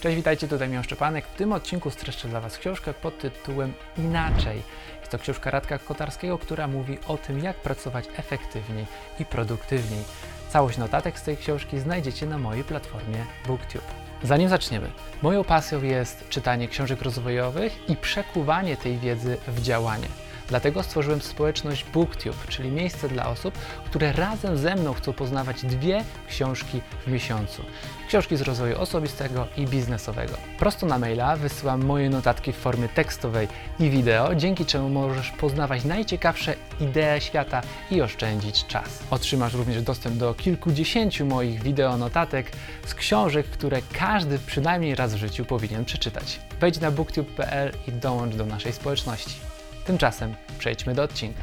[0.00, 1.26] Cześć, witajcie, tutaj Miał Szczepanek.
[1.26, 4.62] W tym odcinku streszczę dla Was książkę pod tytułem Inaczej.
[5.00, 8.86] Jest to książka Radka Kotarskiego, która mówi o tym, jak pracować efektywniej
[9.18, 10.04] i produktywniej.
[10.48, 13.84] Całość notatek z tej książki znajdziecie na mojej platformie BookTube.
[14.22, 14.90] Zanim zaczniemy,
[15.22, 20.08] moją pasją jest czytanie książek rozwojowych i przekuwanie tej wiedzy w działanie.
[20.50, 26.04] Dlatego stworzyłem społeczność BookTube, czyli miejsce dla osób, które razem ze mną chcą poznawać dwie
[26.28, 27.62] książki w miesiącu.
[28.08, 30.34] Książki z rozwoju osobistego i biznesowego.
[30.58, 35.84] Prosto na maila wysyłam moje notatki w formie tekstowej i wideo, dzięki czemu możesz poznawać
[35.84, 38.98] najciekawsze idee świata i oszczędzić czas.
[39.10, 42.52] Otrzymasz również dostęp do kilkudziesięciu moich wideo notatek
[42.86, 46.40] z książek, które każdy przynajmniej raz w życiu powinien przeczytać.
[46.60, 49.50] Wejdź na booktube.pl i dołącz do naszej społeczności.
[49.90, 51.42] Tymczasem przejdźmy do odcinka.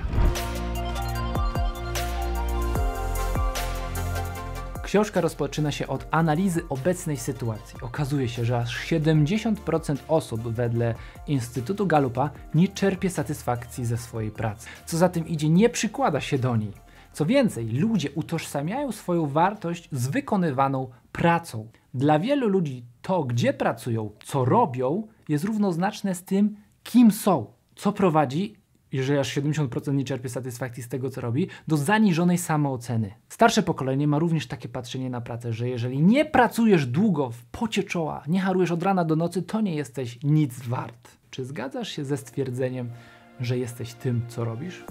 [4.84, 7.82] Książka rozpoczyna się od analizy obecnej sytuacji.
[7.82, 10.96] Okazuje się, że aż 70% osób wedle
[11.28, 14.68] Instytutu Galupa nie czerpie satysfakcji ze swojej pracy.
[14.86, 16.74] Co za tym idzie, nie przykłada się do niej.
[17.14, 21.68] Co więcej, ludzie utożsamiają swoją wartość z wykonywaną pracą.
[21.94, 27.92] Dla wielu ludzi to, gdzie pracują, co robią, jest równoznaczne z tym, kim są co
[27.92, 28.56] prowadzi,
[28.92, 33.14] jeżeli aż 70% nie czerpie satysfakcji z tego, co robi, do zaniżonej samooceny.
[33.30, 37.84] Starsze pokolenie ma również takie patrzenie na pracę, że jeżeli nie pracujesz długo w pocie
[37.84, 41.18] czoła, nie harujesz od rana do nocy, to nie jesteś nic wart.
[41.30, 42.90] Czy zgadzasz się ze stwierdzeniem,
[43.40, 44.86] że jesteś tym, co robisz?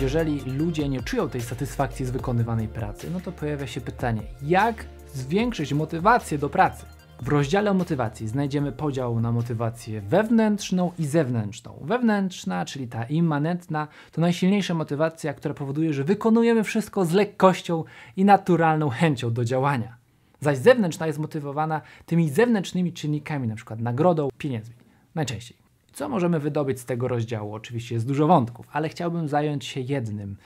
[0.00, 4.84] Jeżeli ludzie nie czują tej satysfakcji z wykonywanej pracy, no to pojawia się pytanie, jak
[5.14, 6.97] zwiększyć motywację do pracy?
[7.22, 11.78] W rozdziale o motywacji znajdziemy podział na motywację wewnętrzną i zewnętrzną.
[11.82, 17.84] Wewnętrzna, czyli ta immanentna, to najsilniejsza motywacja, która powoduje, że wykonujemy wszystko z lekkością
[18.16, 19.96] i naturalną chęcią do działania.
[20.40, 23.76] Zaś zewnętrzna jest motywowana tymi zewnętrznymi czynnikami, np.
[23.78, 24.74] nagrodą, pieniędzmi.
[25.14, 25.56] Najczęściej.
[25.92, 27.54] Co możemy wydobyć z tego rozdziału?
[27.54, 30.36] Oczywiście jest dużo wątków, ale chciałbym zająć się jednym.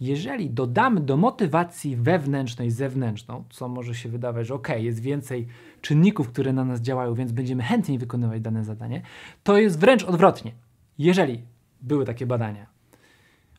[0.00, 5.46] Jeżeli dodamy do motywacji wewnętrznej zewnętrzną, co może się wydawać, że ok, jest więcej
[5.84, 9.02] czynników, które na nas działają, więc będziemy chętniej wykonywać dane zadanie,
[9.42, 10.52] to jest wręcz odwrotnie.
[10.98, 11.42] Jeżeli
[11.80, 12.66] były takie badania,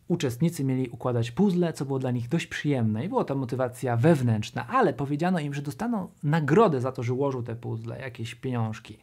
[0.07, 4.67] uczestnicy mieli układać puzzle, co było dla nich dość przyjemne i była to motywacja wewnętrzna,
[4.67, 8.97] ale powiedziano im, że dostaną nagrodę za to, że ułożył te puzzle, jakieś pieniążki.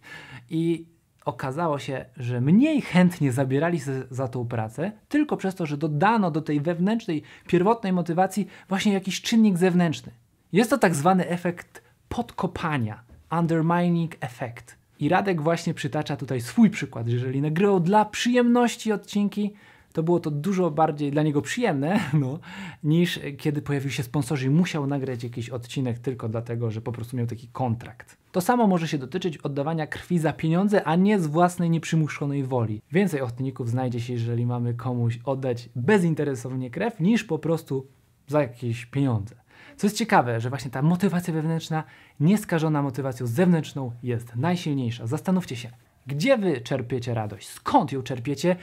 [0.50, 0.86] I
[1.24, 6.30] okazało się, że mniej chętnie zabierali się za tą pracę, tylko przez to, że dodano
[6.30, 10.12] do tej wewnętrznej, pierwotnej motywacji właśnie jakiś czynnik zewnętrzny.
[10.52, 14.76] Jest to tak zwany efekt podkopania, undermining effect.
[15.00, 19.52] I Radek właśnie przytacza tutaj swój przykład, że jeżeli nagrywał dla przyjemności odcinki,
[19.92, 22.38] to było to dużo bardziej dla niego przyjemne, no,
[22.84, 27.16] niż kiedy pojawił się sponsorzy i musiał nagrać jakiś odcinek tylko dlatego, że po prostu
[27.16, 28.16] miał taki kontrakt.
[28.32, 32.82] To samo może się dotyczyć oddawania krwi za pieniądze, a nie z własnej nieprzymuszonej woli.
[32.92, 37.86] Więcej ochotników znajdzie się, jeżeli mamy komuś oddać bezinteresownie krew, niż po prostu
[38.26, 39.41] za jakieś pieniądze.
[39.82, 41.84] Co jest ciekawe, że właśnie ta motywacja wewnętrzna,
[42.20, 45.06] nieskażona motywacją zewnętrzną, jest najsilniejsza.
[45.06, 45.70] Zastanówcie się,
[46.06, 48.56] gdzie wy czerpiecie radość, skąd ją czerpiecie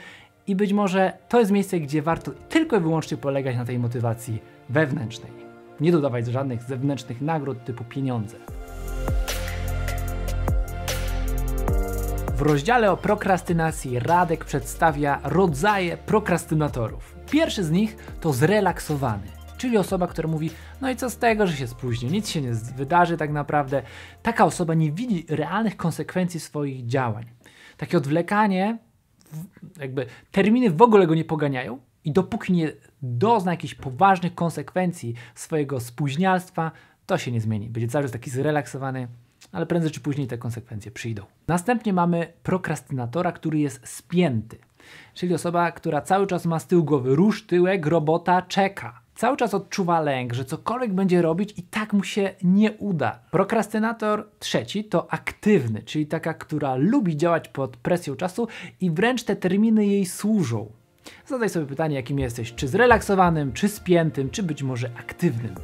[0.46, 4.42] i być może to jest miejsce, gdzie warto tylko i wyłącznie polegać na tej motywacji
[4.68, 5.32] wewnętrznej.
[5.80, 8.36] Nie dodawać żadnych zewnętrznych nagród typu pieniądze.
[12.36, 17.16] W rozdziale o prokrastynacji Radek przedstawia rodzaje prokrastynatorów.
[17.30, 20.50] Pierwszy z nich to zrelaksowany, czyli osoba, która mówi:
[20.80, 23.82] No i co z tego, że się spóźni, nic się nie wydarzy tak naprawdę.
[24.22, 27.24] Taka osoba nie widzi realnych konsekwencji swoich działań.
[27.76, 28.78] Takie odwlekanie
[29.78, 32.72] jakby terminy w ogóle go nie poganiają i dopóki nie
[33.02, 36.72] dozna jakichś poważnych konsekwencji swojego spóźnialstwa,
[37.06, 37.70] to się nie zmieni.
[37.70, 39.08] Będzie cały czas taki zrelaksowany,
[39.52, 41.22] ale prędzej czy później te konsekwencje przyjdą.
[41.48, 44.58] Następnie mamy prokrastynatora, który jest spięty,
[45.14, 48.99] czyli osoba, która cały czas ma z tyłu głowy rusz, tyłek, robota, czeka.
[49.20, 53.18] Cały czas odczuwa lęk, że cokolwiek będzie robić i tak mu się nie uda.
[53.30, 58.48] Prokrastynator trzeci to aktywny, czyli taka, która lubi działać pod presją czasu
[58.80, 60.72] i wręcz te terminy jej służą.
[61.26, 65.54] Zadaj sobie pytanie, jakim jesteś, czy zrelaksowanym, czy spiętym, czy być może aktywnym.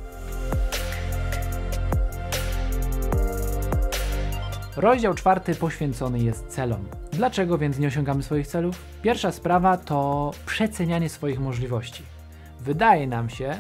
[4.77, 6.85] Rozdział czwarty poświęcony jest celom.
[7.13, 8.83] Dlaczego więc nie osiągamy swoich celów?
[9.03, 12.16] Pierwsza sprawa to przecenianie swoich możliwości.
[12.67, 13.59] Wydaje nam się,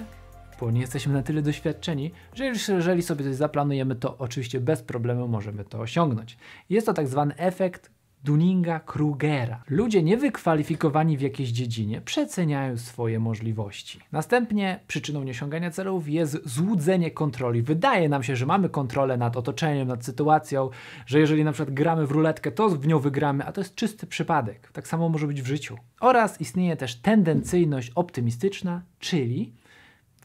[0.61, 5.29] bo nie jesteśmy na tyle doświadczeni, że jeżeli sobie coś zaplanujemy, to oczywiście bez problemu
[5.29, 6.37] możemy to osiągnąć.
[6.70, 7.91] Jest to tak zwany efekt
[8.25, 9.57] Dunninga-Krugera.
[9.69, 14.01] Ludzie niewykwalifikowani w jakiejś dziedzinie przeceniają swoje możliwości.
[14.13, 17.63] Następnie przyczyną nieosiągania celów jest złudzenie kontroli.
[17.63, 20.71] Wydaje nam się, że mamy kontrolę nad otoczeniem, nad sytuacją,
[21.07, 24.07] że jeżeli na przykład gramy w ruletkę, to w nią wygramy, a to jest czysty
[24.07, 24.71] przypadek.
[24.73, 25.77] Tak samo może być w życiu.
[26.01, 29.53] Oraz istnieje też tendencyjność optymistyczna, czyli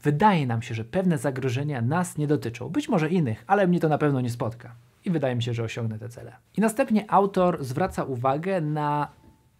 [0.02, 3.88] wydaje nam się, że pewne zagrożenia nas nie dotyczą, być może innych, ale mnie to
[3.88, 6.36] na pewno nie spotka i wydaje mi się, że osiągnę te cele.
[6.56, 9.08] I następnie autor zwraca uwagę na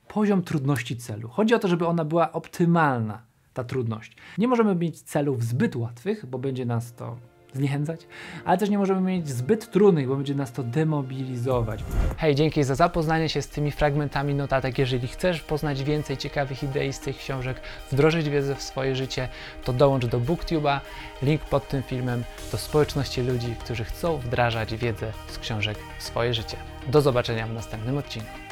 [0.09, 1.29] poziom trudności celu.
[1.29, 3.23] Chodzi o to, żeby ona była optymalna,
[3.55, 4.17] ta trudność.
[4.39, 7.17] Nie możemy mieć celów zbyt łatwych, bo będzie nas to
[7.55, 8.01] zniechęcać,
[8.45, 11.81] ale też nie możemy mieć zbyt trudnych, bo będzie nas to demobilizować.
[12.17, 14.79] Hej, dzięki za zapoznanie się z tymi fragmentami notatek.
[14.79, 17.61] Jeżeli chcesz poznać więcej ciekawych idei z tych książek,
[17.91, 19.29] wdrożyć wiedzę w swoje życie,
[19.65, 20.81] to dołącz do BookTube'a.
[21.23, 26.35] Link pod tym filmem do społeczności ludzi, którzy chcą wdrażać wiedzę z książek w swoje
[26.35, 26.57] życie.
[26.89, 28.52] Do zobaczenia w następnym odcinku.